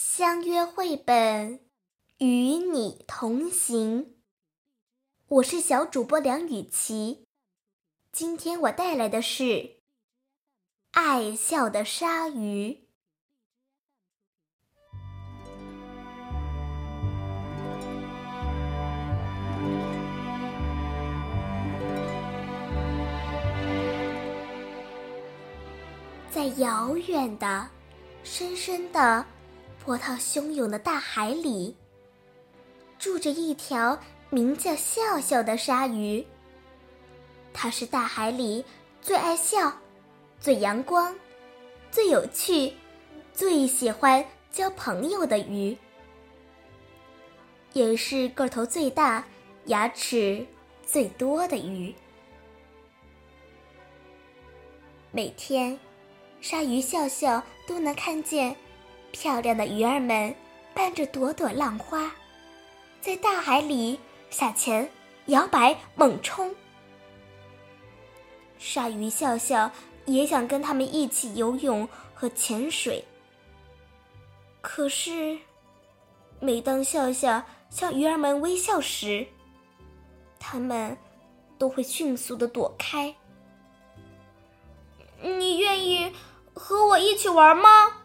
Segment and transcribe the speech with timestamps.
[0.00, 1.58] 相约绘本，
[2.18, 4.14] 与你同行。
[5.26, 7.26] 我是小主播梁雨琪，
[8.12, 9.42] 今天我带来的是
[10.92, 12.70] 《爱笑的鲨鱼》。
[26.30, 27.68] 在遥远的、
[28.22, 29.26] 深深的。
[29.88, 31.74] 波涛汹涌的大海里，
[32.98, 33.98] 住着一条
[34.28, 36.26] 名叫笑笑的鲨鱼。
[37.54, 38.62] 它是大海里
[39.00, 39.72] 最爱笑、
[40.38, 41.16] 最阳光、
[41.90, 42.74] 最有趣、
[43.32, 45.74] 最喜欢交朋友的鱼，
[47.72, 49.24] 也是个头最大、
[49.68, 50.46] 牙齿
[50.84, 51.94] 最多的鱼。
[55.12, 55.80] 每天，
[56.42, 58.54] 鲨鱼笑笑都能看见。
[59.10, 60.34] 漂亮的鱼儿们
[60.74, 62.12] 伴着朵朵浪花，
[63.00, 63.98] 在大海里
[64.30, 64.88] 撒钱、
[65.26, 66.54] 摇摆、猛冲。
[68.58, 69.70] 鲨鱼笑笑
[70.04, 73.04] 也想跟他们一起游泳和潜水，
[74.60, 75.38] 可是，
[76.40, 79.26] 每当笑笑向鱼儿们微笑时，
[80.38, 80.96] 他们
[81.56, 83.14] 都会迅速的躲开。
[85.22, 86.12] 你愿意
[86.54, 87.97] 和我一起玩吗？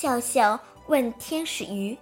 [0.00, 1.98] 笑笑问天使鱼：“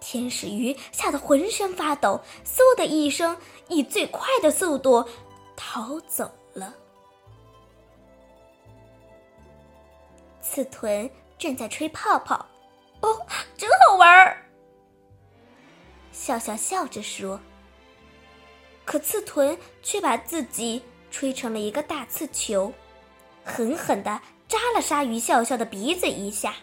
[0.00, 3.36] 天使鱼吓得浑身发抖，嗖的一声，
[3.68, 5.06] 以最快的速度
[5.54, 6.74] 逃走了。”
[10.40, 12.36] 刺豚正在吹泡泡
[13.02, 13.26] ，“哦，
[13.58, 14.46] 真好玩儿！”
[16.10, 17.38] 笑笑笑着说。
[18.86, 22.72] 可刺豚却把自己吹成了一个大刺球，
[23.44, 24.18] 狠狠的。
[24.52, 26.54] 扎了鲨鱼笑笑的鼻子一下。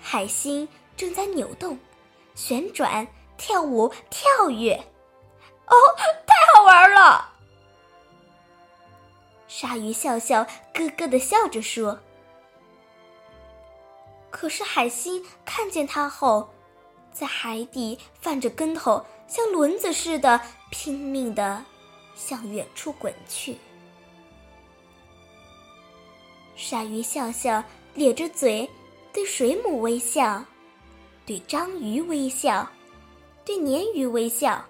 [0.00, 1.78] 海星正在扭动、
[2.34, 4.72] 旋转、跳舞、跳跃，
[5.66, 5.74] 哦，
[6.26, 7.34] 太好玩了！
[9.46, 10.42] 鲨鱼笑笑
[10.72, 12.00] 咯咯的笑着说。
[14.30, 16.48] 可是海星看见它后，
[17.12, 21.62] 在海底翻着跟头，像轮子似的拼命的
[22.14, 23.58] 向远处滚去。
[26.56, 27.62] 鲨鱼笑笑
[27.94, 28.68] 咧着嘴，
[29.12, 30.42] 对水母微笑，
[31.26, 32.66] 对章鱼微笑，
[33.44, 34.64] 对鲶鱼微笑。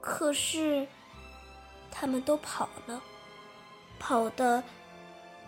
[0.00, 0.86] 可是，
[1.88, 3.00] 他们都跑了，
[4.00, 4.62] 跑得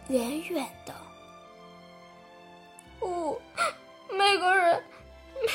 [0.07, 0.95] 远远的。
[3.01, 3.37] 哦，
[4.09, 4.85] 每个人，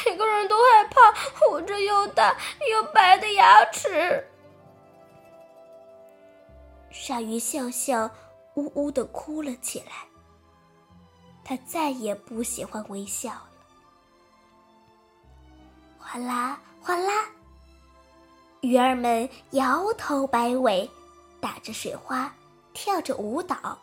[0.06, 1.14] 每个人都害怕
[1.50, 2.36] 我这又大
[2.70, 4.28] 又白的牙齿。
[6.92, 8.12] 鲨鱼笑笑。
[8.58, 10.06] 呜呜的哭了起来。
[11.46, 13.50] 他再也不喜欢微笑了。
[15.98, 17.26] 哗啦哗啦，
[18.60, 20.90] 鱼儿们摇头摆尾，
[21.40, 22.34] 打着水花，
[22.74, 23.78] 跳着舞蹈。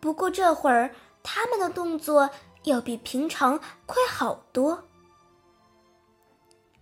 [0.00, 2.28] 不过这会儿，他们的动作
[2.64, 4.82] 要比平常快好多。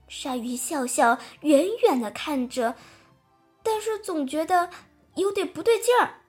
[0.08, 2.74] 鲨鱼笑笑远远的看着，
[3.62, 4.70] 但是总觉得。
[5.20, 6.22] 有点不对劲儿，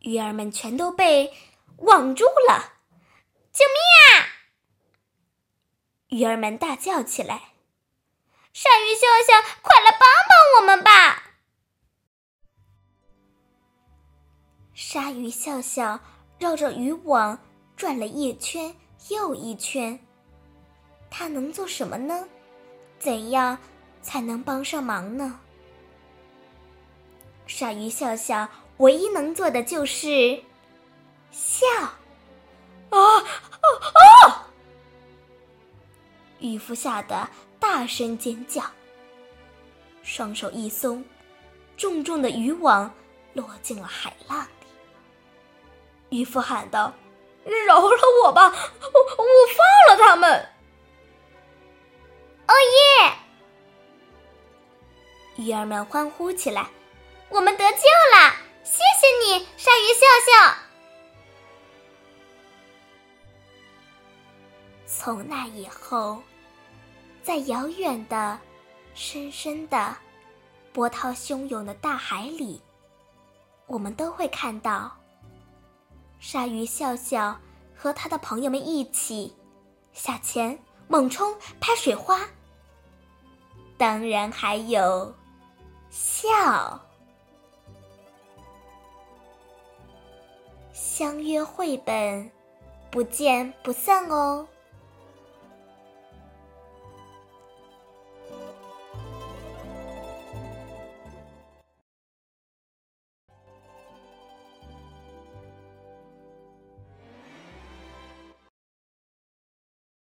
[0.00, 1.32] 鱼儿们全都被
[1.78, 2.74] 网住了！
[3.52, 4.26] 救命啊！
[6.08, 7.52] 鱼儿们大叫起来
[8.52, 11.22] ：“鲨鱼笑笑，快来帮帮我们吧！”
[14.74, 16.00] 鲨鱼笑笑
[16.38, 17.38] 绕着渔网
[17.76, 18.74] 转了一圈
[19.08, 20.04] 又一圈，
[21.08, 22.28] 它能做什么呢？
[22.98, 23.56] 怎样
[24.02, 25.40] 才能帮上忙呢？
[27.50, 30.40] 鲨鱼笑笑，唯一能做的就是
[31.32, 31.66] 笑。
[32.90, 33.66] 啊啊
[34.24, 34.46] 啊！
[36.38, 37.28] 渔夫吓得
[37.58, 38.62] 大声尖叫，
[40.04, 41.04] 双手一松，
[41.76, 42.92] 重重的渔网
[43.34, 44.46] 落进了海浪
[46.08, 46.18] 里。
[46.20, 46.94] 渔夫喊道
[47.66, 49.24] ：“饶了我吧，我我
[49.56, 50.48] 放了他们。”
[52.46, 52.54] 哦
[53.04, 53.12] 耶！
[55.36, 56.68] 鱼儿们欢呼起来。
[57.30, 57.86] 我们得救
[58.16, 58.34] 了！
[58.64, 60.54] 谢谢你，鲨鱼笑笑。
[64.84, 66.20] 从那以后，
[67.22, 68.36] 在遥远的、
[68.94, 69.96] 深深的、
[70.72, 72.60] 波涛汹涌的大海里，
[73.66, 74.90] 我们都会看到
[76.18, 77.38] 鲨鱼笑笑
[77.76, 79.32] 和他的朋友们一起
[79.92, 82.20] 下潜、猛冲、拍水花。
[83.78, 85.14] 当然还有
[85.90, 86.78] 笑。
[90.82, 92.30] 相约绘本，
[92.90, 94.48] 不见不散哦。